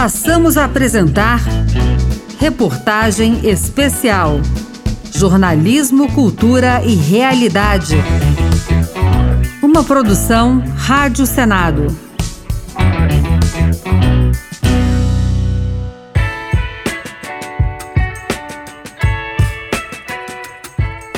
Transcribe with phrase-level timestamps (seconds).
[0.00, 1.40] Passamos a apresentar
[2.38, 4.40] Reportagem Especial.
[5.12, 7.96] Jornalismo, Cultura e Realidade.
[9.60, 11.88] Uma produção Rádio Senado.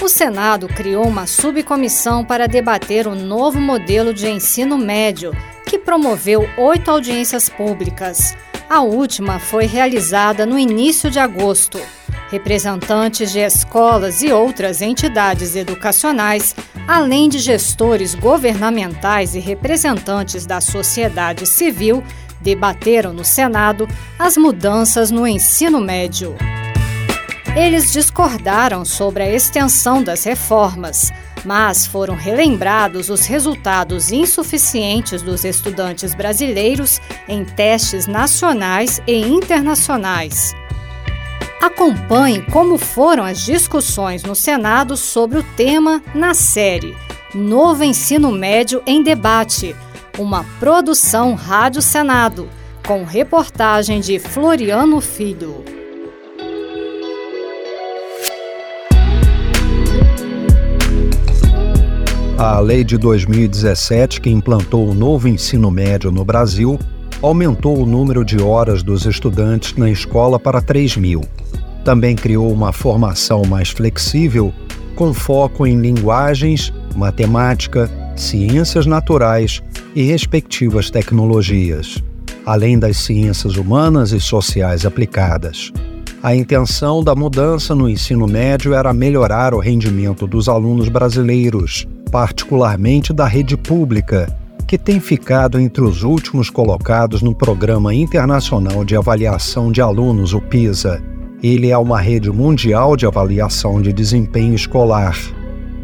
[0.00, 5.36] O Senado criou uma subcomissão para debater o novo modelo de ensino médio,
[5.66, 8.34] que promoveu oito audiências públicas.
[8.70, 11.80] A última foi realizada no início de agosto.
[12.30, 16.54] Representantes de escolas e outras entidades educacionais,
[16.86, 22.00] além de gestores governamentais e representantes da sociedade civil,
[22.40, 26.36] debateram no Senado as mudanças no ensino médio.
[27.56, 31.10] Eles discordaram sobre a extensão das reformas,
[31.44, 40.54] mas foram relembrados os resultados insuficientes dos estudantes brasileiros em testes nacionais e internacionais.
[41.60, 46.96] Acompanhe como foram as discussões no Senado sobre o tema na série
[47.34, 49.76] Novo Ensino Médio em Debate,
[50.18, 52.48] uma produção Rádio Senado,
[52.86, 55.79] com reportagem de Floriano Filho.
[62.42, 66.78] A lei de 2017, que implantou o novo ensino médio no Brasil,
[67.20, 71.20] aumentou o número de horas dos estudantes na escola para 3 mil.
[71.84, 74.54] Também criou uma formação mais flexível,
[74.96, 79.62] com foco em linguagens, matemática, ciências naturais
[79.94, 82.02] e respectivas tecnologias,
[82.46, 85.70] além das ciências humanas e sociais aplicadas.
[86.22, 93.12] A intenção da mudança no ensino médio era melhorar o rendimento dos alunos brasileiros particularmente
[93.12, 99.70] da rede pública, que tem ficado entre os últimos colocados no Programa Internacional de Avaliação
[99.70, 101.02] de Alunos, o PISA.
[101.42, 105.16] Ele é uma rede mundial de avaliação de desempenho escolar.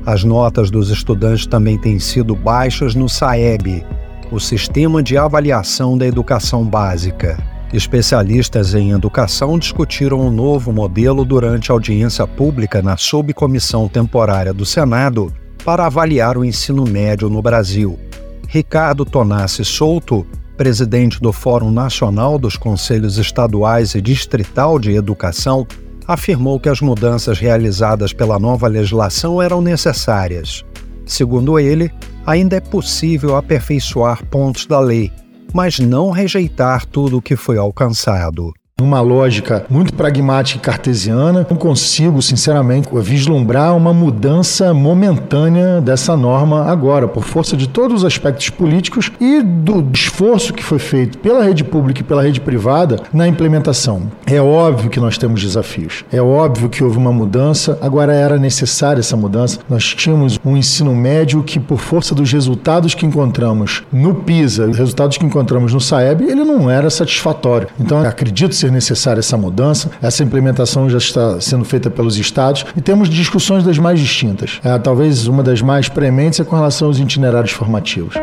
[0.04, 3.84] As notas dos estudantes também têm sido baixas no SAEB,
[4.30, 7.38] o Sistema de Avaliação da Educação Básica.
[7.72, 14.64] Especialistas em educação discutiram o um novo modelo durante audiência pública na subcomissão temporária do
[14.64, 15.32] Senado
[15.66, 17.98] para avaliar o ensino médio no Brasil.
[18.46, 20.24] Ricardo Tonassi Souto,
[20.56, 25.66] presidente do Fórum Nacional dos Conselhos Estaduais e Distrital de Educação,
[26.06, 30.64] afirmou que as mudanças realizadas pela nova legislação eram necessárias.
[31.04, 31.90] Segundo ele,
[32.24, 35.10] ainda é possível aperfeiçoar pontos da lei,
[35.52, 41.56] mas não rejeitar tudo o que foi alcançado numa lógica muito pragmática e cartesiana, não
[41.56, 48.50] consigo, sinceramente, vislumbrar uma mudança momentânea dessa norma agora, por força de todos os aspectos
[48.50, 53.26] políticos e do esforço que foi feito pela rede pública e pela rede privada na
[53.26, 54.12] implementação.
[54.26, 59.00] É óbvio que nós temos desafios, é óbvio que houve uma mudança, agora era necessária
[59.00, 59.58] essa mudança.
[59.70, 64.76] Nós tínhamos um ensino médio que, por força dos resultados que encontramos no PISA, os
[64.76, 67.68] resultados que encontramos no SAEB, ele não era satisfatório.
[67.80, 69.90] Então, acredito ser necessária essa mudança.
[70.02, 74.60] Essa implementação já está sendo feita pelos estados e temos discussões das mais distintas.
[74.64, 78.14] É, talvez uma das mais prementes é com relação aos itinerários formativos.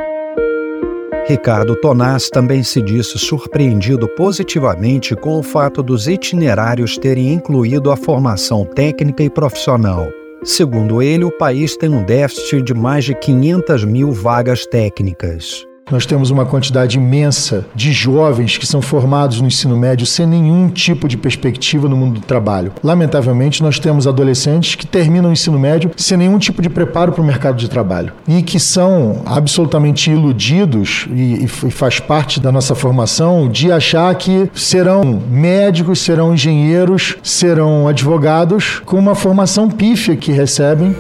[1.26, 7.96] Ricardo Tonás também se disse surpreendido positivamente com o fato dos itinerários terem incluído a
[7.96, 10.10] formação técnica e profissional.
[10.44, 15.66] Segundo ele, o país tem um déficit de mais de 500 mil vagas técnicas.
[15.92, 20.70] Nós temos uma quantidade imensa de jovens que são formados no ensino médio sem nenhum
[20.70, 22.72] tipo de perspectiva no mundo do trabalho.
[22.84, 27.22] Lamentavelmente, nós temos adolescentes que terminam o ensino médio sem nenhum tipo de preparo para
[27.22, 32.74] o mercado de trabalho e que são absolutamente iludidos, e, e faz parte da nossa
[32.74, 40.32] formação, de achar que serão médicos, serão engenheiros, serão advogados com uma formação pífia que
[40.32, 40.96] recebem.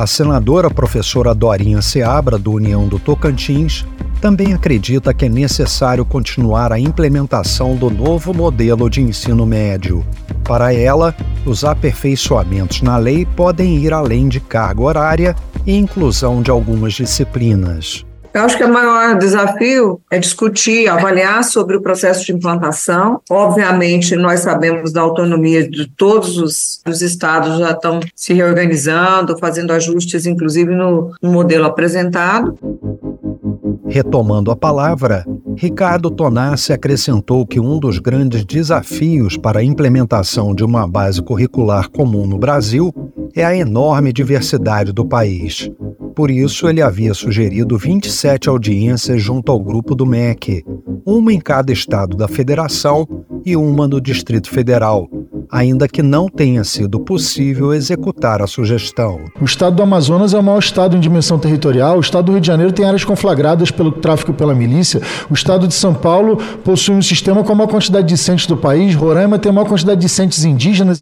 [0.00, 3.84] A senadora professora Dorinha Seabra, do União do Tocantins,
[4.18, 10.02] também acredita que é necessário continuar a implementação do novo modelo de ensino médio.
[10.42, 11.14] Para ela,
[11.44, 15.36] os aperfeiçoamentos na lei podem ir além de carga horária
[15.66, 18.06] e inclusão de algumas disciplinas.
[18.32, 23.20] Eu acho que o maior desafio é discutir, avaliar sobre o processo de implantação.
[23.28, 29.72] Obviamente, nós sabemos da autonomia de todos os, os estados já estão se reorganizando, fazendo
[29.72, 32.56] ajustes, inclusive no, no modelo apresentado.
[33.88, 40.62] Retomando a palavra, Ricardo Tonassi acrescentou que um dos grandes desafios para a implementação de
[40.62, 42.94] uma base curricular comum no Brasil
[43.34, 45.68] é a enorme diversidade do país.
[46.14, 50.64] Por isso, ele havia sugerido 27 audiências junto ao grupo do MEC,
[51.06, 53.06] uma em cada estado da federação
[53.44, 55.08] e uma no Distrito Federal,
[55.50, 59.20] ainda que não tenha sido possível executar a sugestão.
[59.40, 61.96] O estado do Amazonas é o maior estado em dimensão territorial.
[61.96, 65.00] O estado do Rio de Janeiro tem áreas conflagradas pelo tráfico pela milícia.
[65.30, 68.56] O estado de São Paulo possui um sistema com a maior quantidade de discentes do
[68.56, 68.94] país.
[68.94, 71.00] Roraima tem a maior quantidade de discentes indígenas.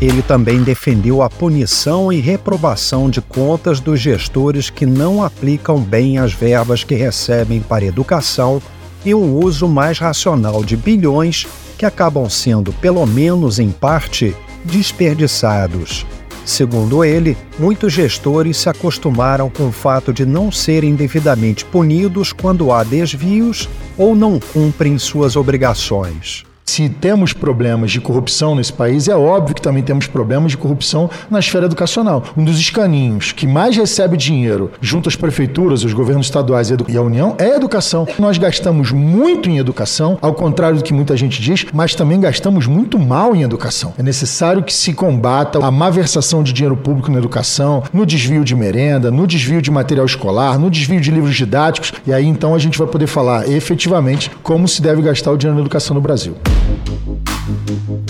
[0.00, 6.18] Ele também defendeu a punição e reprovação de contas dos gestores que não aplicam bem
[6.18, 8.62] as verbas que recebem para educação
[9.04, 11.46] e um uso mais racional de bilhões
[11.76, 16.06] que acabam sendo, pelo menos em parte, desperdiçados.
[16.44, 22.72] Segundo ele, muitos gestores se acostumaram com o fato de não serem devidamente punidos quando
[22.72, 23.68] há desvios
[23.98, 26.47] ou não cumprem suas obrigações.
[26.68, 31.08] Se temos problemas de corrupção nesse país, é óbvio que também temos problemas de corrupção
[31.30, 32.22] na esfera educacional.
[32.36, 37.00] Um dos escaninhos que mais recebe dinheiro junto às prefeituras, os governos estaduais e a
[37.00, 38.06] União é a educação.
[38.18, 42.66] Nós gastamos muito em educação, ao contrário do que muita gente diz, mas também gastamos
[42.66, 43.94] muito mal em educação.
[43.96, 48.44] É necessário que se combata a má versação de dinheiro público na educação, no desvio
[48.44, 52.54] de merenda, no desvio de material escolar, no desvio de livros didáticos, e aí então
[52.54, 56.00] a gente vai poder falar efetivamente como se deve gastar o dinheiro na educação no
[56.02, 56.36] Brasil.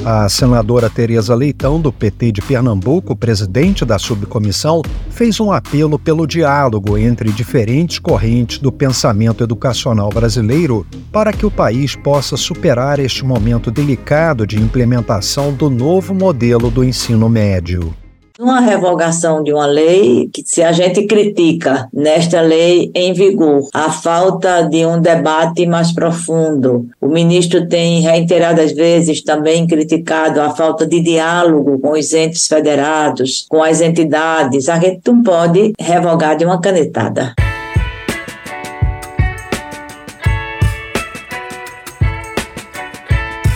[0.05, 6.27] A senadora Tereza Leitão, do PT de Pernambuco, presidente da subcomissão, fez um apelo pelo
[6.27, 13.25] diálogo entre diferentes correntes do pensamento educacional brasileiro para que o país possa superar este
[13.25, 17.95] momento delicado de implementação do novo modelo do ensino médio.
[18.41, 23.91] Uma revogação de uma lei, que se a gente critica nesta lei em vigor a
[23.91, 30.87] falta de um debate mais profundo, o ministro tem reiteradas vezes também criticado a falta
[30.87, 36.45] de diálogo com os entes federados, com as entidades, a gente não pode revogar de
[36.45, 37.35] uma canetada.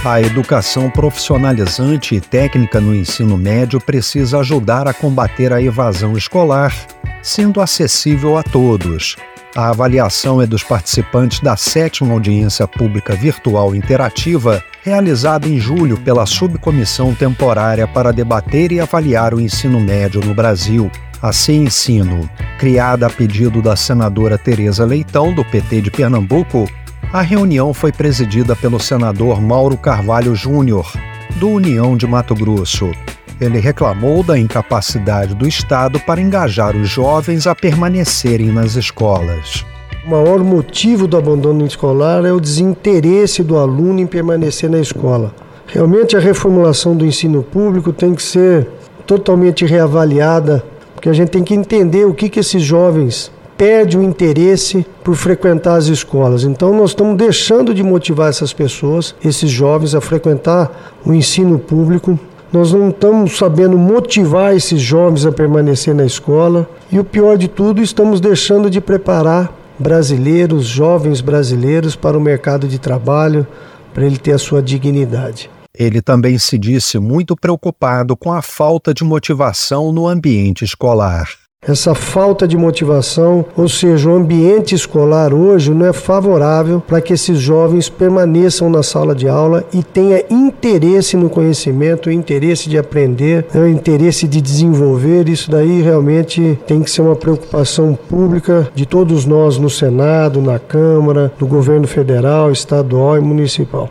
[0.04, 6.75] A educação profissionalizante e técnica no ensino médio precisa ajudar a combater a evasão escolar,
[7.22, 9.14] sendo acessível a todos.
[9.54, 16.26] A avaliação é dos participantes da sétima audiência pública virtual interativa, realizada em julho pela
[16.26, 20.90] Subcomissão Temporária para debater e avaliar o ensino médio no Brasil,
[21.22, 22.28] a C Ensino.
[22.58, 26.69] Criada a pedido da senadora Tereza Leitão, do PT de Pernambuco,
[27.12, 30.91] a reunião foi presidida pelo senador Mauro Carvalho Júnior,
[31.37, 32.91] do União de Mato Grosso.
[33.38, 39.67] Ele reclamou da incapacidade do Estado para engajar os jovens a permanecerem nas escolas.
[40.06, 45.35] O maior motivo do abandono escolar é o desinteresse do aluno em permanecer na escola.
[45.67, 48.69] Realmente a reformulação do ensino público tem que ser
[49.06, 54.02] totalmente reavaliada, porque a gente tem que entender o que, que esses jovens perde o
[54.02, 56.44] interesse por frequentar as escolas.
[56.44, 62.19] Então nós estamos deixando de motivar essas pessoas, esses jovens a frequentar o ensino público.
[62.52, 67.49] Nós não estamos sabendo motivar esses jovens a permanecer na escola e o pior de
[67.49, 73.46] tudo, estamos deixando de preparar brasileiros, jovens brasileiros para o mercado de trabalho,
[73.94, 75.50] para ele ter a sua dignidade.
[75.75, 81.42] Ele também se disse muito preocupado com a falta de motivação no ambiente escolar.
[81.64, 87.12] Essa falta de motivação, ou seja, o ambiente escolar hoje não é favorável para que
[87.12, 93.46] esses jovens permaneçam na sala de aula e tenha interesse no conhecimento, interesse de aprender,
[93.55, 95.29] né, interesse de desenvolver.
[95.29, 100.58] Isso daí realmente tem que ser uma preocupação pública de todos nós no Senado, na
[100.58, 103.89] Câmara, no governo federal, estadual e municipal.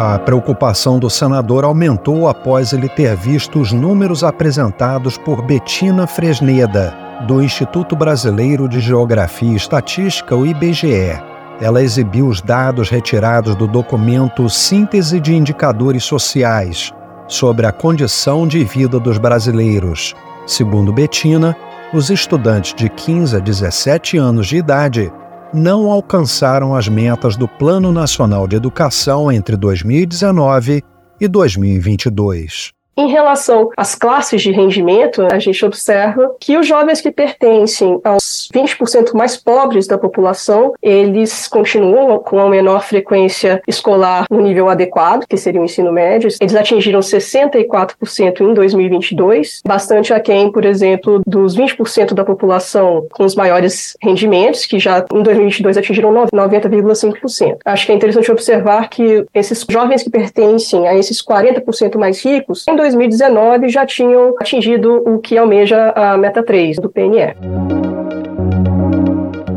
[0.00, 6.96] A preocupação do senador aumentou após ele ter visto os números apresentados por Betina Fresneda,
[7.26, 11.20] do Instituto Brasileiro de Geografia e Estatística, o IBGE.
[11.60, 16.94] Ela exibiu os dados retirados do documento Síntese de Indicadores Sociais
[17.26, 20.14] sobre a condição de vida dos brasileiros.
[20.46, 21.56] Segundo Betina,
[21.92, 25.12] os estudantes de 15 a 17 anos de idade
[25.52, 30.82] não alcançaram as metas do Plano Nacional de Educação entre 2019
[31.20, 32.77] e 2022.
[32.98, 38.48] Em relação às classes de rendimento, a gente observa que os jovens que pertencem aos
[38.52, 45.26] 20% mais pobres da população, eles continuam com a menor frequência escolar no nível adequado,
[45.28, 46.28] que seria o ensino médio.
[46.40, 53.36] Eles atingiram 64% em 2022, bastante aquém, por exemplo, dos 20% da população com os
[53.36, 57.58] maiores rendimentos, que já em 2022 atingiram 90,5%.
[57.64, 62.66] Acho que é interessante observar que esses jovens que pertencem a esses 40% mais ricos,
[62.66, 67.34] em 2019 já tinham atingido o que almeja a meta 3 do PNE.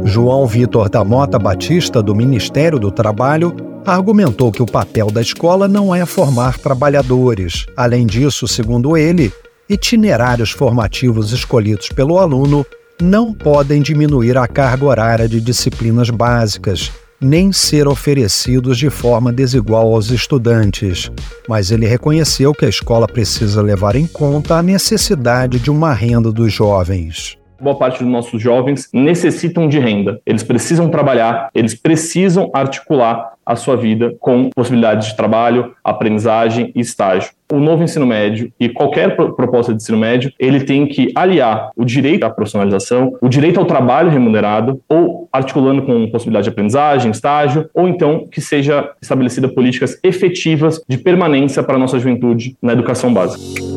[0.03, 5.67] João Vitor da Mota Batista, do Ministério do Trabalho, argumentou que o papel da escola
[5.67, 7.65] não é formar trabalhadores.
[7.77, 9.31] Além disso, segundo ele,
[9.69, 12.65] itinerários formativos escolhidos pelo aluno
[13.01, 19.93] não podem diminuir a carga horária de disciplinas básicas, nem ser oferecidos de forma desigual
[19.93, 21.11] aos estudantes.
[21.47, 26.31] Mas ele reconheceu que a escola precisa levar em conta a necessidade de uma renda
[26.31, 30.19] dos jovens boa parte dos nossos jovens necessitam de renda.
[30.25, 36.79] Eles precisam trabalhar, eles precisam articular a sua vida com possibilidades de trabalho, aprendizagem e
[36.79, 37.31] estágio.
[37.51, 41.83] O novo ensino médio e qualquer proposta de ensino médio, ele tem que aliar o
[41.83, 47.69] direito à profissionalização, o direito ao trabalho remunerado, ou articulando com possibilidade de aprendizagem, estágio,
[47.73, 53.13] ou então que seja estabelecida políticas efetivas de permanência para a nossa juventude na educação
[53.13, 53.70] básica.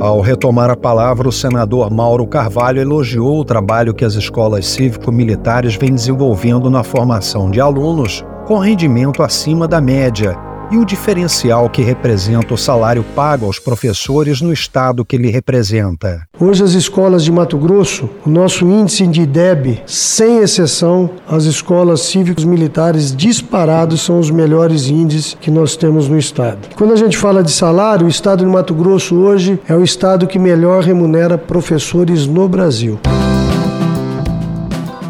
[0.00, 5.74] Ao retomar a palavra, o senador Mauro Carvalho elogiou o trabalho que as escolas cívico-militares
[5.74, 11.82] vêm desenvolvendo na formação de alunos com rendimento acima da média e o diferencial que
[11.82, 16.22] representa o salário pago aos professores no estado que ele representa.
[16.38, 22.02] Hoje, as escolas de Mato Grosso, o nosso índice de IDEB, sem exceção, as escolas
[22.02, 26.68] cívicos militares disparados são os melhores índices que nós temos no estado.
[26.76, 30.26] Quando a gente fala de salário, o estado de Mato Grosso hoje é o estado
[30.26, 32.98] que melhor remunera professores no Brasil.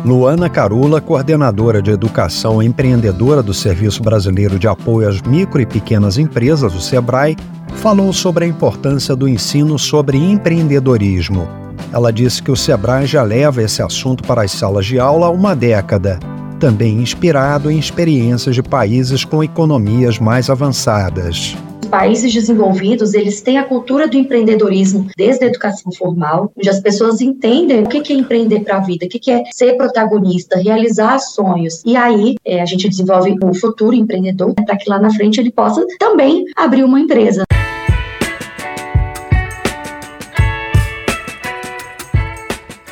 [0.09, 6.17] Luana Carula, coordenadora de educação empreendedora do Serviço Brasileiro de Apoio às Micro e Pequenas
[6.17, 7.37] Empresas, o SEBRAE,
[7.75, 11.47] falou sobre a importância do ensino sobre empreendedorismo.
[11.93, 15.31] Ela disse que o SEBRAE já leva esse assunto para as salas de aula há
[15.31, 16.19] uma década,
[16.59, 21.55] também inspirado em experiências de países com economias mais avançadas
[21.89, 27.21] países desenvolvidos, eles têm a cultura do empreendedorismo desde a educação formal, onde as pessoas
[27.21, 31.83] entendem o que é empreender para a vida, o que é ser protagonista, realizar sonhos.
[31.85, 35.51] E aí é, a gente desenvolve o futuro empreendedor para que lá na frente ele
[35.51, 37.45] possa também abrir uma empresa.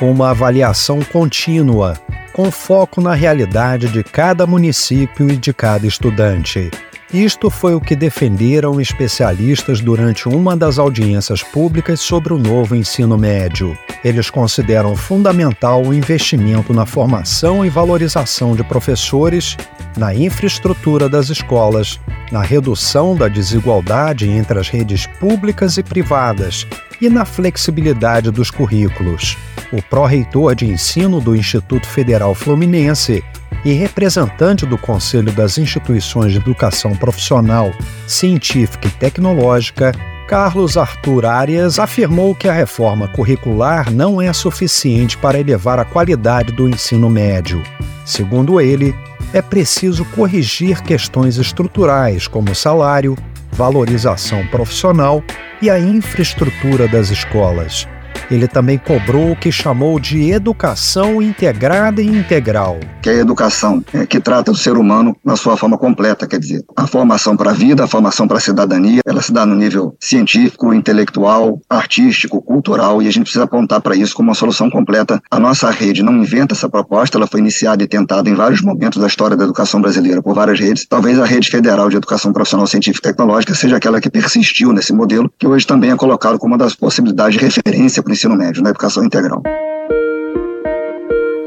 [0.01, 1.95] Uma avaliação contínua,
[2.33, 6.69] com foco na realidade de cada município e de cada estudante.
[7.13, 13.17] Isto foi o que defenderam especialistas durante uma das audiências públicas sobre o novo ensino
[13.17, 13.77] médio.
[14.03, 19.55] Eles consideram fundamental o investimento na formação e valorização de professores,
[19.95, 21.97] na infraestrutura das escolas,
[22.29, 26.67] na redução da desigualdade entre as redes públicas e privadas
[27.01, 29.37] e na flexibilidade dos currículos.
[29.71, 33.23] O pró-reitor de ensino do Instituto Federal Fluminense,
[33.63, 37.71] e representante do Conselho das Instituições de Educação Profissional,
[38.07, 39.93] Científica e Tecnológica,
[40.27, 46.51] Carlos Arthur Arias afirmou que a reforma curricular não é suficiente para elevar a qualidade
[46.51, 47.63] do ensino médio.
[48.05, 48.93] Segundo ele,
[49.33, 53.17] é preciso corrigir questões estruturais como salário,
[53.53, 55.23] valorização profissional
[55.61, 57.87] e a infraestrutura das escolas.
[58.29, 62.77] Ele também cobrou o que chamou de educação integrada e integral.
[63.01, 66.39] Que é a educação é, que trata do ser humano na sua forma completa, quer
[66.39, 69.55] dizer, a formação para a vida, a formação para a cidadania, ela se dá no
[69.55, 74.69] nível científico, intelectual, artístico, cultural, e a gente precisa apontar para isso como uma solução
[74.69, 75.21] completa.
[75.31, 78.99] A nossa rede não inventa essa proposta, ela foi iniciada e tentada em vários momentos
[78.99, 80.85] da história da educação brasileira por várias redes.
[80.85, 84.91] Talvez a rede federal de educação profissional científica e tecnológica seja aquela que persistiu nesse
[84.91, 88.35] modelo, que hoje também é colocado como uma das possibilidades de referência para o ensino
[88.35, 89.41] médio, na educação integral.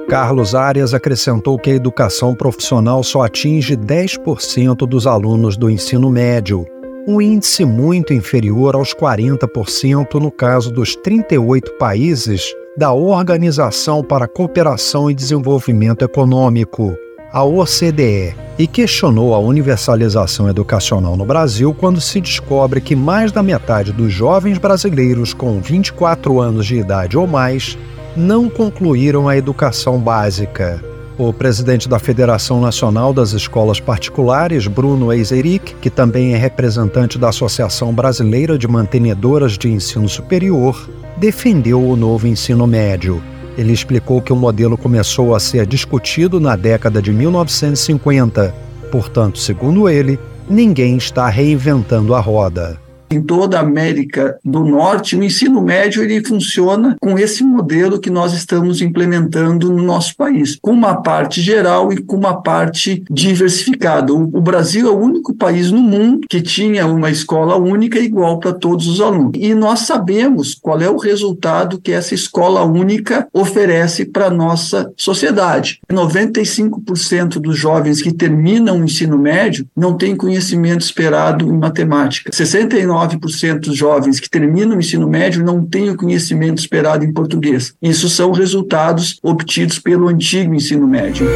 [0.09, 6.65] Carlos Arias acrescentou que a educação profissional só atinge 10% dos alunos do ensino médio,
[7.07, 14.29] um índice muito inferior aos 40% no caso dos 38 países da Organização para a
[14.29, 16.97] Cooperação e Desenvolvimento Econômico,
[17.33, 23.43] a OCDE e questionou a universalização educacional no Brasil quando se descobre que mais da
[23.43, 27.79] metade dos jovens brasileiros com 24 anos de idade ou mais
[28.17, 30.83] não concluíram a educação básica.
[31.17, 37.29] O presidente da Federação Nacional das Escolas Particulares, Bruno Eiseric, que também é representante da
[37.29, 43.23] Associação Brasileira de Mantenedoras de Ensino Superior, defendeu o novo ensino médio
[43.57, 48.55] ele explicou que o modelo começou a ser discutido na década de 1950.
[48.91, 52.79] Portanto, segundo ele, ninguém está reinventando a roda.
[53.13, 58.09] Em toda a América do Norte, o ensino médio ele funciona com esse modelo que
[58.09, 64.15] nós estamos implementando no nosso país, com uma parte geral e com uma parte diversificada.
[64.15, 68.53] O, Brasil é o único país no mundo que tinha uma escola única igual para
[68.53, 69.33] todos os alunos.
[69.35, 74.93] E nós sabemos qual é o resultado que essa escola única oferece para a nossa
[74.97, 75.81] sociedade.
[75.91, 82.31] 95% dos jovens que terminam o ensino médio não têm conhecimento esperado em matemática.
[82.31, 87.75] 69% dos jovens que terminam o ensino médio não têm o conhecimento esperado em português.
[87.81, 91.27] Isso são resultados obtidos pelo antigo ensino médio.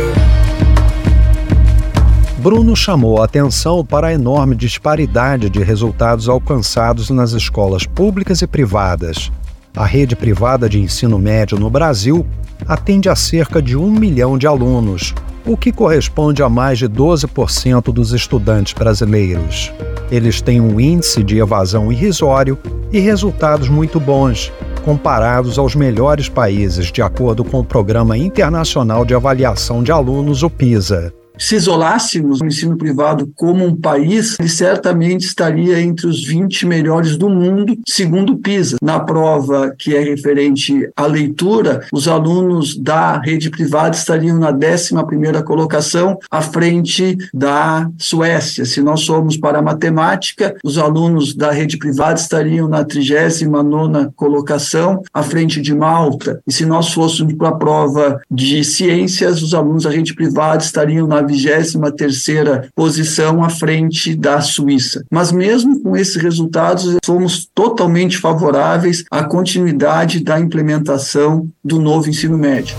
[2.38, 8.47] Bruno chamou a atenção para a enorme disparidade de resultados alcançados nas escolas públicas e
[8.47, 9.33] privadas.
[9.75, 12.26] A rede privada de ensino médio no Brasil
[12.68, 15.14] atende a cerca de um milhão de alunos,
[15.47, 19.73] o que corresponde a mais de 12% dos estudantes brasileiros.
[20.11, 22.59] Eles têm um índice de evasão irrisório
[22.93, 24.53] e resultados muito bons,
[24.85, 30.51] comparados aos melhores países, de acordo com o Programa Internacional de Avaliação de Alunos, o
[30.51, 36.67] PISA se isolássemos o ensino privado como um país, ele certamente estaria entre os 20
[36.67, 38.76] melhores do mundo, segundo o PISA.
[38.81, 45.43] Na prova que é referente à leitura, os alunos da rede privada estariam na 11ª
[45.43, 48.64] colocação, à frente da Suécia.
[48.64, 55.03] Se nós somos para a matemática, os alunos da rede privada estariam na 39ª colocação,
[55.12, 56.41] à frente de Malta.
[56.47, 61.07] E se nós fôssemos para a prova de ciências, os alunos da rede privada estariam
[61.07, 65.04] na 23ª posição à frente da Suíça.
[65.11, 72.38] Mas mesmo com esses resultados, somos totalmente favoráveis à continuidade da implementação do novo ensino
[72.38, 72.76] médio.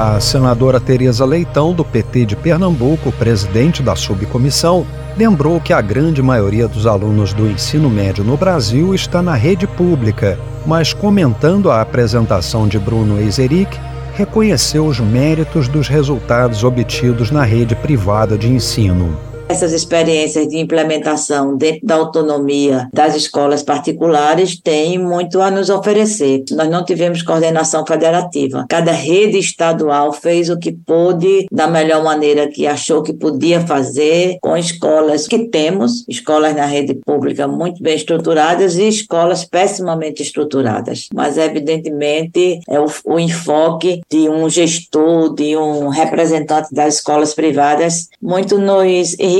[0.00, 4.86] A senadora Tereza Leitão, do PT de Pernambuco, presidente da subcomissão,
[5.16, 9.66] lembrou que a grande maioria dos alunos do ensino médio no Brasil está na rede
[9.66, 13.76] pública, mas comentando a apresentação de Bruno Eiseric,
[14.18, 19.27] reconheceu os méritos dos resultados obtidos na rede privada de ensino.
[19.48, 26.44] Essas experiências de implementação dentro da autonomia das escolas particulares têm muito a nos oferecer.
[26.52, 28.66] Nós não tivemos coordenação federativa.
[28.68, 34.36] Cada rede estadual fez o que pôde da melhor maneira que achou que podia fazer
[34.42, 41.08] com escolas que temos, escolas na rede pública muito bem estruturadas e escolas pessimamente estruturadas.
[41.14, 48.08] Mas evidentemente é o, o enfoque de um gestor, de um representante das escolas privadas
[48.20, 49.37] muito nos enriquece.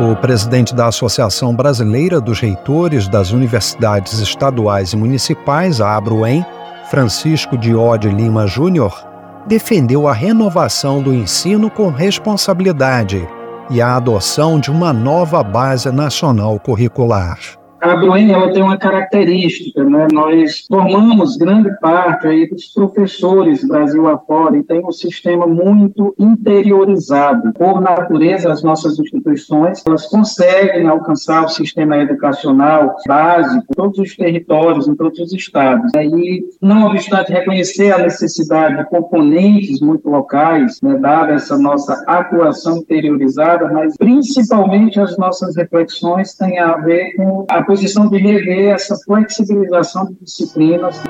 [0.00, 6.44] O presidente da Associação Brasileira dos Reitores das Universidades Estaduais e Municipais, a Abruem,
[6.90, 9.06] Francisco Diode Lima Júnior,
[9.46, 13.28] defendeu a renovação do ensino com responsabilidade
[13.70, 19.82] e a adoção de uma nova base nacional curricular a Bruene ela tem uma característica,
[19.84, 20.06] né?
[20.12, 27.52] Nós formamos grande parte aí dos professores Brasil afora e tem um sistema muito interiorizado.
[27.54, 34.16] Por natureza, as nossas instituições elas conseguem alcançar o sistema educacional básico em todos os
[34.16, 35.90] territórios, em todos os estados.
[35.94, 42.78] E não obstante reconhecer a necessidade de componentes muito locais, né, dada essa nossa atuação
[42.78, 48.96] interiorizada, mas principalmente as nossas reflexões têm a ver com a posição de rever essa
[49.06, 51.00] flexibilização de disciplinas.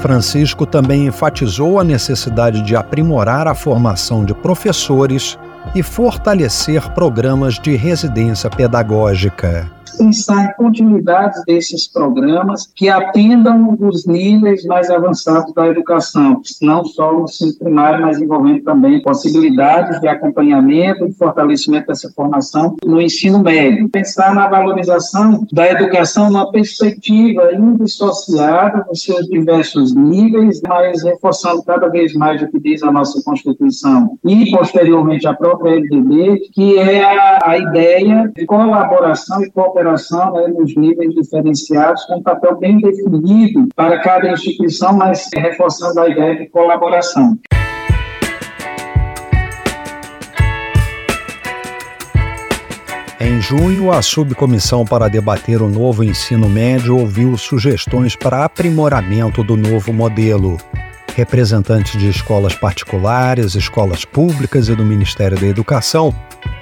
[0.00, 5.38] Francisco também enfatizou a necessidade de aprimorar a formação de professores
[5.72, 14.64] e fortalecer programas de residência pedagógica pensar em continuidades desses programas que atendam os níveis
[14.64, 21.06] mais avançados da educação, não só o ensino primário, mas envolvendo também possibilidades de acompanhamento
[21.06, 23.88] e fortalecimento dessa formação no ensino médio.
[23.88, 31.88] Pensar na valorização da educação numa perspectiva indissociada dos seus diversos níveis, mas reforçando cada
[31.88, 37.04] vez mais o que diz a nossa Constituição e, posteriormente, a própria LDB, que é
[37.42, 42.78] a ideia de colaboração e cooperação operação né, nos níveis diferenciados, com um papel bem
[42.78, 47.38] definido para cada instituição, mas reforçando a ideia de colaboração.
[53.18, 59.56] Em junho, a subcomissão para debater o novo ensino médio ouviu sugestões para aprimoramento do
[59.56, 60.56] novo modelo.
[61.14, 66.14] Representantes de escolas particulares, escolas públicas e do Ministério da Educação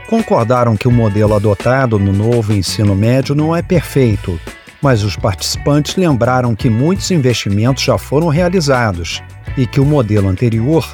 [0.08, 4.40] concordaram que o modelo adotado no novo ensino médio não é perfeito,
[4.80, 9.22] mas os participantes lembraram que muitos investimentos já foram realizados
[9.56, 10.86] e que o modelo anterior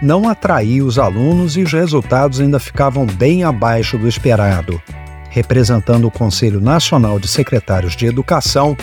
[0.00, 4.80] não atraía os alunos e os resultados ainda ficavam bem abaixo do esperado.
[5.28, 8.76] Representando o Conselho Nacional de Secretários de Educação,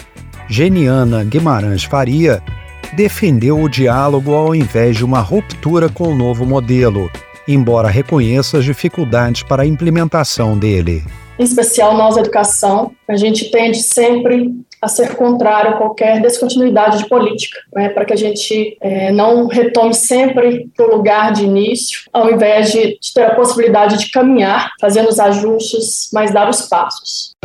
[0.48, 2.42] Geniana Guimarães Faria
[2.94, 7.10] defendeu o diálogo ao invés de uma ruptura com o novo modelo,
[7.54, 11.04] embora reconheça as dificuldades para a implementação dele.
[11.38, 17.10] Em especial nós, educação, a gente tende sempre a ser contrário a qualquer descontinuidade de
[17.10, 22.02] política, né, para que a gente é, não retome sempre para o lugar de início,
[22.14, 26.62] ao invés de, de ter a possibilidade de caminhar, fazendo os ajustes, mas dar os
[26.64, 27.36] passos.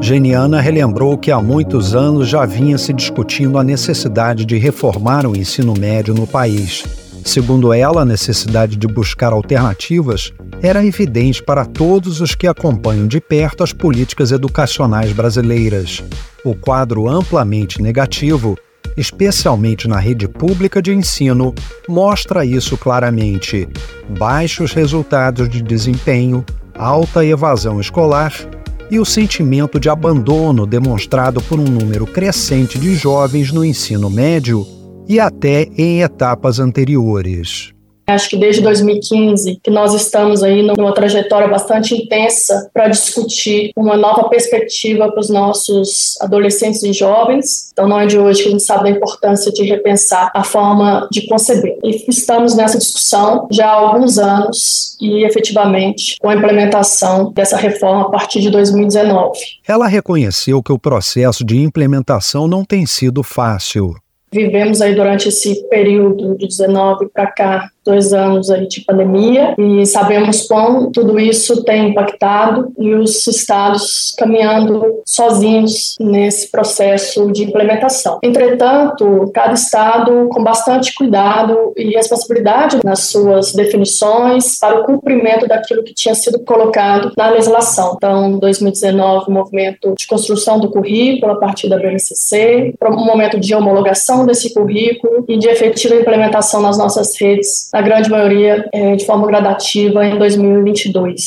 [0.00, 5.36] Geniana relembrou que há muitos anos já vinha se discutindo a necessidade de reformar o
[5.36, 6.84] ensino médio no país.
[7.28, 13.20] Segundo ela, a necessidade de buscar alternativas era evidente para todos os que acompanham de
[13.20, 16.02] perto as políticas educacionais brasileiras.
[16.42, 18.56] O quadro amplamente negativo,
[18.96, 21.54] especialmente na rede pública de ensino,
[21.86, 23.68] mostra isso claramente:
[24.18, 26.42] baixos resultados de desempenho,
[26.74, 28.32] alta evasão escolar
[28.90, 34.77] e o sentimento de abandono demonstrado por um número crescente de jovens no ensino médio
[35.08, 37.72] e até em etapas anteriores.
[38.08, 43.98] Acho que desde 2015 que nós estamos aí numa trajetória bastante intensa para discutir uma
[43.98, 47.68] nova perspectiva para os nossos adolescentes e jovens.
[47.70, 51.06] Então não é de hoje que a gente sabe da importância de repensar a forma
[51.12, 51.78] de conceber.
[51.84, 58.06] E estamos nessa discussão já há alguns anos e efetivamente com a implementação dessa reforma
[58.06, 59.38] a partir de 2019.
[59.66, 63.94] Ela reconheceu que o processo de implementação não tem sido fácil.
[64.30, 69.86] Vivemos aí durante esse período de 19 para cá dois anos aí de pandemia e
[69.86, 78.18] sabemos quão tudo isso tem impactado e os estados caminhando sozinhos nesse processo de implementação.
[78.22, 85.82] Entretanto, cada estado com bastante cuidado e responsabilidade nas suas definições para o cumprimento daquilo
[85.82, 87.94] que tinha sido colocado na legislação.
[87.96, 93.54] Então, 2019, o movimento de construção do currículo a partir da BNCC, um momento de
[93.54, 99.06] homologação desse currículo e de efetiva implementação nas nossas redes na grande maioria é, de
[99.06, 101.20] forma gradativa em 2022.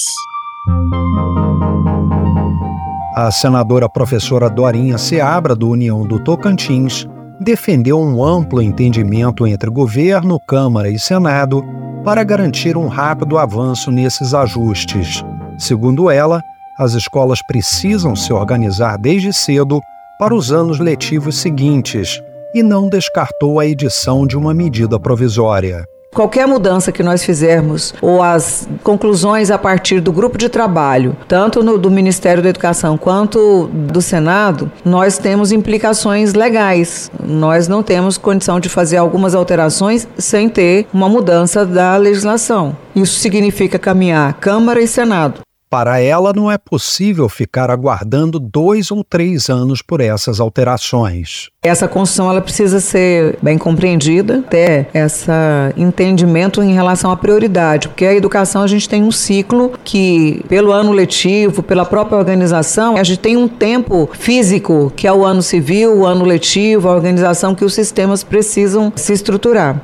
[3.16, 7.08] A senadora professora Dorinha Seabra, do União do Tocantins,
[7.40, 11.64] defendeu um amplo entendimento entre governo, Câmara e Senado
[12.04, 15.24] para garantir um rápido avanço nesses ajustes.
[15.58, 16.42] Segundo ela,
[16.78, 19.80] as escolas precisam se organizar desde cedo
[20.20, 22.22] para os anos letivos seguintes
[22.54, 25.86] e não descartou a edição de uma medida provisória.
[26.14, 31.64] Qualquer mudança que nós fizermos, ou as conclusões a partir do grupo de trabalho, tanto
[31.64, 37.10] no, do Ministério da Educação quanto do Senado, nós temos implicações legais.
[37.24, 42.76] Nós não temos condição de fazer algumas alterações sem ter uma mudança da legislação.
[42.94, 45.40] Isso significa caminhar Câmara e Senado.
[45.72, 51.50] Para ela, não é possível ficar aguardando dois ou três anos por essas alterações.
[51.64, 55.32] Essa construção ela precisa ser bem compreendida, até esse
[55.78, 60.74] entendimento em relação à prioridade, porque a educação a gente tem um ciclo que, pelo
[60.74, 65.42] ano letivo, pela própria organização, a gente tem um tempo físico, que é o ano
[65.42, 69.82] civil, o ano letivo, a organização que os sistemas precisam se estruturar.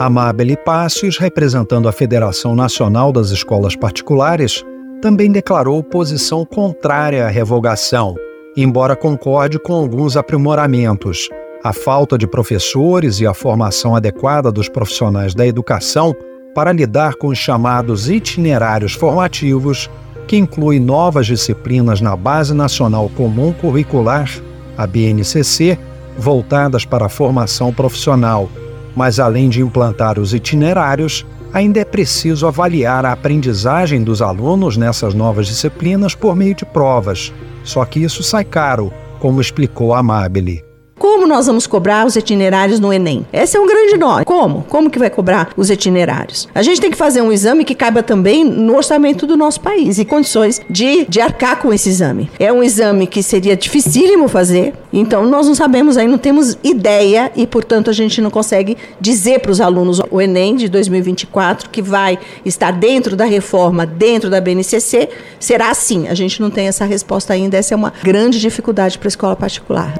[0.00, 4.64] Amabile Pácios, representando a Federação Nacional das Escolas Particulares,
[5.00, 8.16] também declarou posição contrária à revogação,
[8.56, 11.28] embora concorde com alguns aprimoramentos.
[11.62, 16.12] A falta de professores e a formação adequada dos profissionais da educação
[16.56, 19.88] para lidar com os chamados itinerários formativos,
[20.26, 24.28] que inclui novas disciplinas na Base Nacional Comum Curricular,
[24.76, 25.78] a BNCC,
[26.18, 28.50] voltadas para a formação profissional
[28.94, 35.14] mas além de implantar os itinerários, ainda é preciso avaliar a aprendizagem dos alunos nessas
[35.14, 37.32] novas disciplinas por meio de provas.
[37.62, 40.73] Só que isso sai caro, como explicou a Amabile.
[40.96, 43.26] Como nós vamos cobrar os itinerários no Enem?
[43.32, 44.22] Esse é um grande nó.
[44.24, 44.64] Como?
[44.68, 46.48] Como que vai cobrar os itinerários?
[46.54, 49.98] A gente tem que fazer um exame que caiba também no orçamento do nosso país
[49.98, 52.30] e condições de, de arcar com esse exame.
[52.38, 57.30] É um exame que seria dificílimo fazer, então nós não sabemos aí, não temos ideia
[57.34, 61.82] e, portanto, a gente não consegue dizer para os alunos o Enem de 2024, que
[61.82, 65.08] vai estar dentro da reforma, dentro da BNCC,
[65.40, 66.06] será assim.
[66.06, 69.34] A gente não tem essa resposta ainda, essa é uma grande dificuldade para a escola
[69.34, 69.92] particular.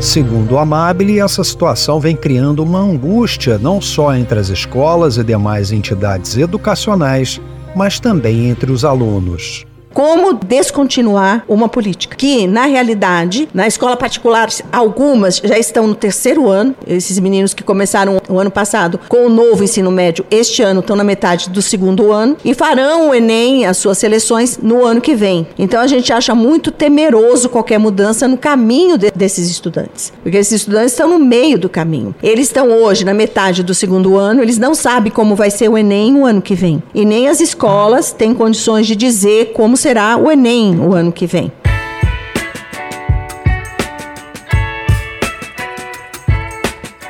[0.00, 5.72] Segundo Amabile, essa situação vem criando uma angústia não só entre as escolas e demais
[5.72, 7.38] entidades educacionais,
[7.76, 9.66] mas também entre os alunos.
[9.92, 16.48] Como descontinuar uma política que, na realidade, na escola particular, algumas já estão no terceiro
[16.48, 16.74] ano.
[16.86, 20.96] Esses meninos que começaram o ano passado com o novo ensino médio, este ano estão
[20.96, 25.14] na metade do segundo ano e farão o Enem, as suas seleções, no ano que
[25.14, 25.46] vem.
[25.58, 30.52] Então a gente acha muito temeroso qualquer mudança no caminho de, desses estudantes, porque esses
[30.52, 32.14] estudantes estão no meio do caminho.
[32.22, 35.76] Eles estão hoje na metade do segundo ano, eles não sabem como vai ser o
[35.76, 36.82] Enem o ano que vem.
[36.94, 41.26] E nem as escolas têm condições de dizer como será o Enem o ano que
[41.26, 41.50] vem.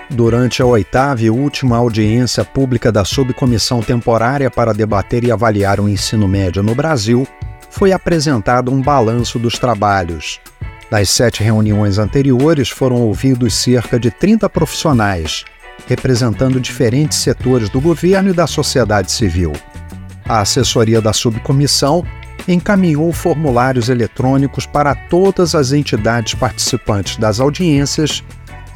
[0.09, 5.89] Durante a oitava e última audiência pública da Subcomissão Temporária para debater e avaliar o
[5.89, 7.27] ensino médio no Brasil,
[7.71, 10.41] foi apresentado um balanço dos trabalhos.
[10.89, 15.45] Das sete reuniões anteriores, foram ouvidos cerca de 30 profissionais,
[15.89, 19.53] representando diferentes setores do governo e da sociedade civil.
[20.29, 22.05] A assessoria da subcomissão
[22.49, 28.23] encaminhou formulários eletrônicos para todas as entidades participantes das audiências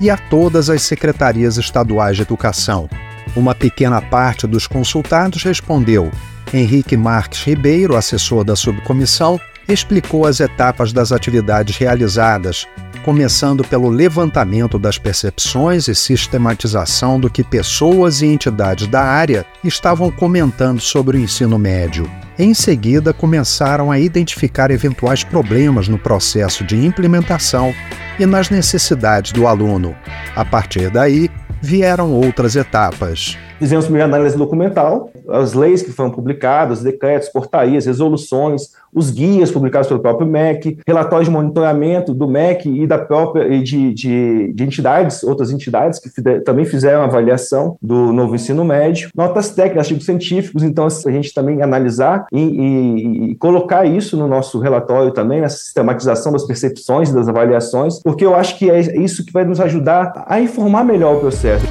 [0.01, 2.89] e a todas as secretarias estaduais de educação.
[3.37, 6.11] Uma pequena parte dos consultados respondeu.
[6.53, 12.67] Henrique Marques Ribeiro, assessor da subcomissão, explicou as etapas das atividades realizadas,
[13.05, 20.11] começando pelo levantamento das percepções e sistematização do que pessoas e entidades da área estavam
[20.11, 22.11] comentando sobre o ensino médio.
[22.39, 27.75] Em seguida, começaram a identificar eventuais problemas no processo de implementação
[28.19, 29.95] e nas necessidades do aluno.
[30.35, 33.37] A partir daí, vieram outras etapas.
[33.59, 39.89] Fizemos primeiro análise documental, as leis que foram publicadas, decretos, portarias, resoluções, os guias publicados
[39.89, 44.65] pelo próprio MEC, relatórios de monitoramento do MEC e da própria e de, de, de
[44.65, 46.11] entidades, outras entidades que
[46.43, 51.63] também fizeram avaliação do novo ensino médio, notas técnicas, artigos científicos, então a gente também
[51.63, 57.15] analisar e, e, e colocar isso no nosso relatório também, na sistematização das percepções e
[57.15, 61.17] das avaliações, porque eu acho que é isso que vai nos ajudar a informar melhor
[61.17, 61.65] o processo.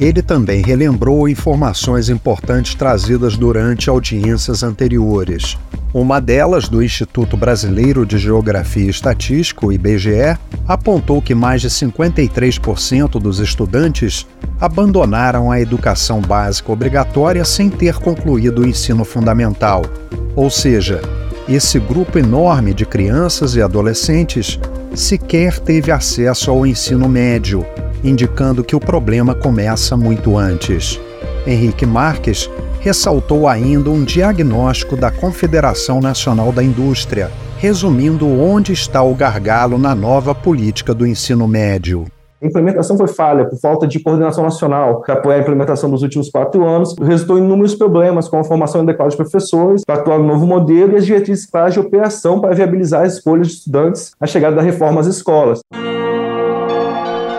[0.00, 5.56] Ele também relembrou informações importantes trazidas durante audiências anteriores.
[5.92, 11.70] Uma delas, do Instituto Brasileiro de Geografia e Estatística, o IBGE, apontou que mais de
[11.70, 14.26] 53% dos estudantes
[14.60, 19.82] abandonaram a educação básica obrigatória sem ter concluído o ensino fundamental.
[20.34, 21.00] Ou seja,
[21.48, 24.58] esse grupo enorme de crianças e adolescentes
[24.94, 27.66] sequer teve acesso ao ensino médio,
[28.02, 31.00] indicando que o problema começa muito antes.
[31.46, 32.48] Henrique Marques
[32.80, 39.94] ressaltou ainda um diagnóstico da Confederação Nacional da Indústria, resumindo onde está o gargalo na
[39.94, 42.06] nova política do ensino médio.
[42.44, 46.28] A implementação foi falha por falta de coordenação nacional para apoiar a implementação dos últimos
[46.28, 50.26] quatro anos, resultou em inúmeros problemas com a formação adequada de professores, para atuar no
[50.26, 54.26] novo modelo e as diretrizes claras de operação para viabilizar as escolhas de estudantes à
[54.26, 55.60] chegada da reforma às escolas.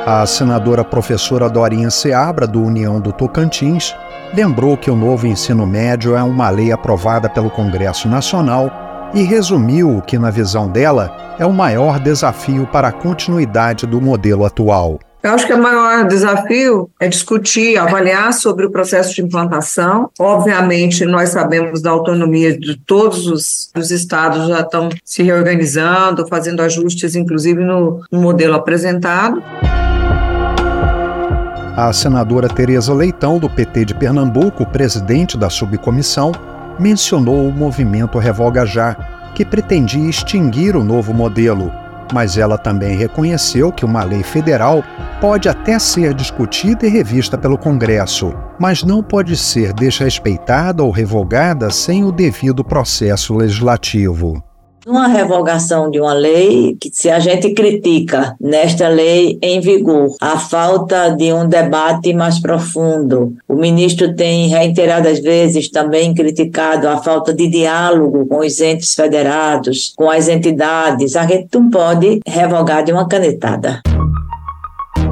[0.08, 3.96] A senadora professora Dorinha Seabra, do União do Tocantins,
[4.34, 8.72] lembrou que o novo ensino médio é uma lei aprovada pelo Congresso Nacional
[9.14, 14.46] e resumiu que, na visão dela, é o maior desafio para a continuidade do modelo
[14.46, 15.00] atual.
[15.26, 20.12] Eu acho que o maior desafio é discutir, avaliar sobre o processo de implantação.
[20.20, 26.62] Obviamente, nós sabemos da autonomia de todos os, os estados, já estão se reorganizando, fazendo
[26.62, 29.42] ajustes, inclusive no, no modelo apresentado.
[31.76, 36.32] A senadora Tereza Leitão, do PT de Pernambuco, presidente da subcomissão,
[36.80, 38.96] mencionou o movimento Revoga Já,
[39.36, 41.72] que pretendia extinguir o novo modelo,
[42.14, 44.84] mas ela também reconheceu que uma lei federal
[45.20, 51.70] pode até ser discutida e revista pelo Congresso, mas não pode ser desrespeitada ou revogada
[51.70, 54.42] sem o devido processo legislativo.
[54.86, 60.38] Uma revogação de uma lei, que se a gente critica nesta lei em vigor a
[60.38, 67.34] falta de um debate mais profundo, o ministro tem reiteradas vezes também criticado a falta
[67.34, 72.92] de diálogo com os entes federados, com as entidades, a gente não pode revogar de
[72.92, 73.82] uma canetada.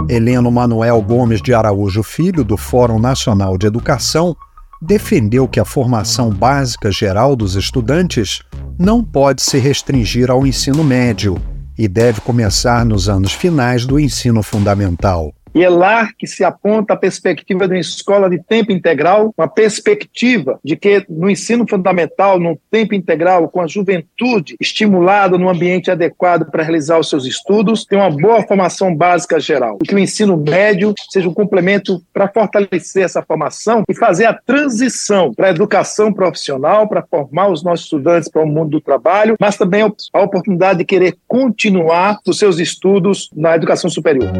[0.07, 4.35] Heleno Manuel Gomes de Araújo Filho, do Fórum Nacional de Educação,
[4.85, 8.41] defendeu que a formação básica geral dos estudantes
[8.77, 11.41] não pode se restringir ao ensino médio
[11.77, 15.33] e deve começar nos anos finais do ensino fundamental.
[15.55, 19.47] E é lá que se aponta a perspectiva de uma escola de tempo integral, uma
[19.47, 25.91] perspectiva de que no ensino fundamental, no tempo integral, com a juventude estimulada no ambiente
[25.91, 29.77] adequado para realizar os seus estudos, tem uma boa formação básica geral.
[29.83, 34.33] E que o ensino médio seja um complemento para fortalecer essa formação e fazer a
[34.33, 39.35] transição para a educação profissional, para formar os nossos estudantes para o mundo do trabalho,
[39.39, 44.31] mas também a oportunidade de querer continuar os seus estudos na educação superior.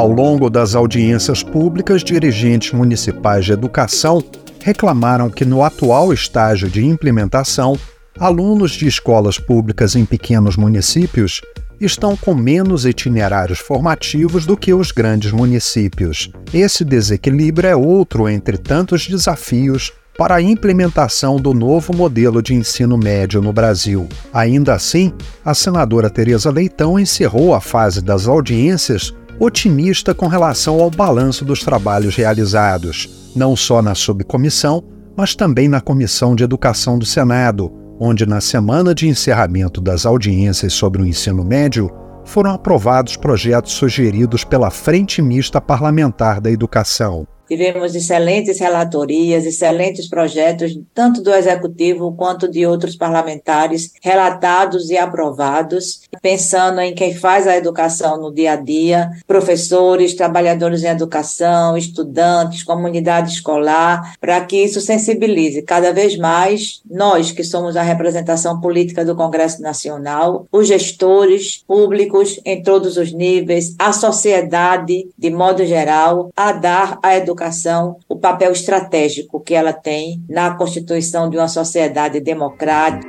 [0.00, 4.24] Ao longo das audiências públicas, dirigentes municipais de educação
[4.58, 7.78] reclamaram que, no atual estágio de implementação,
[8.18, 11.42] alunos de escolas públicas em pequenos municípios
[11.78, 16.30] estão com menos itinerários formativos do que os grandes municípios.
[16.50, 22.96] Esse desequilíbrio é outro entre tantos desafios para a implementação do novo modelo de ensino
[22.96, 24.08] médio no Brasil.
[24.32, 25.12] Ainda assim,
[25.44, 31.60] a senadora Tereza Leitão encerrou a fase das audiências otimista com relação ao balanço dos
[31.60, 34.84] trabalhos realizados, não só na subcomissão,
[35.16, 40.74] mas também na Comissão de Educação do Senado, onde, na semana de encerramento das audiências
[40.74, 41.90] sobre o ensino médio,
[42.22, 47.26] foram aprovados projetos sugeridos pela Frente Mista Parlamentar da Educação.
[47.50, 56.02] Tivemos excelentes relatorias, excelentes projetos, tanto do Executivo quanto de outros parlamentares, relatados e aprovados,
[56.22, 62.62] pensando em quem faz a educação no dia a dia, professores, trabalhadores em educação, estudantes,
[62.62, 69.04] comunidade escolar, para que isso sensibilize cada vez mais nós, que somos a representação política
[69.04, 76.30] do Congresso Nacional, os gestores públicos em todos os níveis, a sociedade, de modo geral,
[76.36, 81.48] a dar a educação educação o papel estratégico que ela tem na constituição de uma
[81.48, 83.08] sociedade democrática.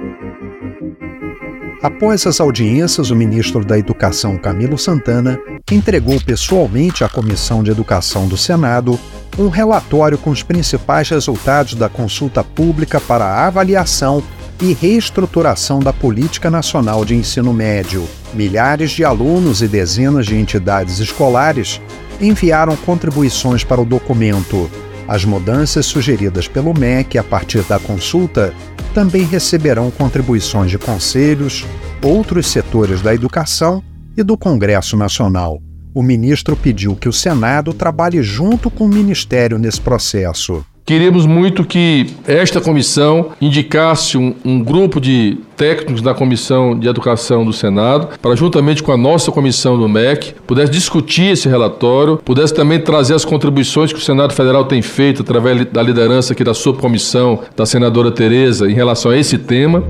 [1.83, 5.37] Após as audiências, o ministro da Educação, Camilo Santana,
[5.71, 8.99] entregou pessoalmente à Comissão de Educação do Senado
[9.37, 14.23] um relatório com os principais resultados da consulta pública para a avaliação
[14.61, 18.07] e reestruturação da Política Nacional de Ensino Médio.
[18.33, 21.81] Milhares de alunos e dezenas de entidades escolares
[22.21, 24.69] enviaram contribuições para o documento.
[25.07, 28.53] As mudanças sugeridas pelo MEC a partir da consulta
[28.93, 31.65] também receberão contribuições de conselhos,
[32.01, 33.83] outros setores da educação
[34.15, 35.61] e do Congresso Nacional.
[35.93, 40.65] O ministro pediu que o Senado trabalhe junto com o Ministério nesse processo.
[40.91, 47.45] Queríamos muito que esta comissão indicasse um, um, grupo de técnicos da Comissão de Educação
[47.45, 52.53] do Senado, para, juntamente com a nossa comissão do MEC, pudesse discutir esse relatório, pudesse
[52.53, 56.53] também trazer as contribuições que o Senado Federal tem feito através da liderança aqui da
[56.53, 59.85] subcomissão da senadora Tereza em relação a esse tema.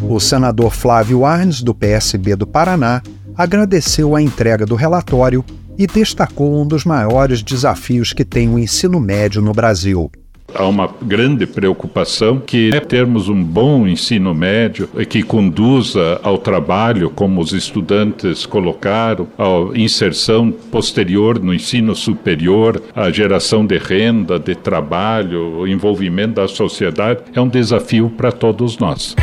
[0.00, 3.02] O senador Flávio Arnes, do PSB do Paraná,
[3.36, 5.44] agradeceu a entrega do relatório
[5.78, 10.10] e destacou um dos maiores desafios que tem o ensino médio no Brasil.
[10.54, 17.10] Há uma grande preocupação que é termos um bom ensino médio que conduza ao trabalho,
[17.10, 24.54] como os estudantes colocaram, à inserção posterior no ensino superior, à geração de renda, de
[24.54, 29.16] trabalho, o envolvimento da sociedade, é um desafio para todos nós.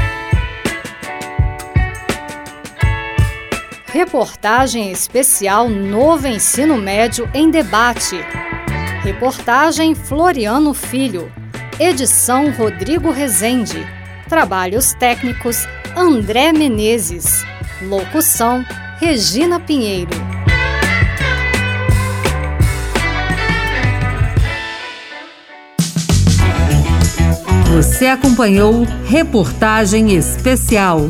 [3.92, 8.18] Reportagem especial Novo Ensino Médio em Debate.
[9.02, 11.32] Reportagem Floriano Filho.
[11.80, 13.84] Edição Rodrigo Rezende.
[14.28, 17.44] Trabalhos técnicos André Menezes.
[17.82, 18.64] Locução
[19.00, 20.12] Regina Pinheiro.
[27.74, 31.10] Você acompanhou Reportagem Especial